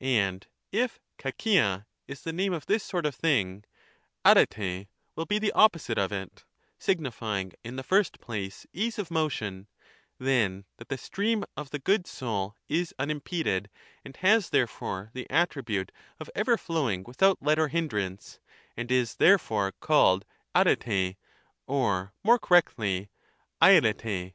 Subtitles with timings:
[0.00, 3.64] And if KaKia is the name of this sort of thing,
[4.24, 6.44] aper q will be the opposite of it,
[6.78, 9.66] signifying in the first place ease of motion,
[10.16, 13.68] then that the stream of the good soul is unimpeded,
[14.04, 18.38] and has therefore the attribute of ever flowing without let or hindrance,
[18.76, 21.16] and is therefore called uptTTj,
[21.66, 23.10] or, more correctly,
[23.60, 24.34] deipeir?!